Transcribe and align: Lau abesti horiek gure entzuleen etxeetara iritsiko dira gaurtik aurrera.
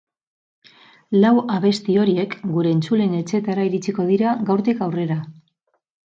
Lau 1.17 1.33
abesti 1.57 1.97
horiek 2.03 2.33
gure 2.55 2.71
entzuleen 2.77 3.13
etxeetara 3.17 3.65
iritsiko 3.67 4.05
dira 4.13 4.33
gaurtik 4.49 4.81
aurrera. 4.87 5.19